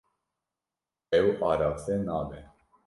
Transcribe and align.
Ew 1.17 1.27
araste 1.49 1.95
nabe. 2.05 2.39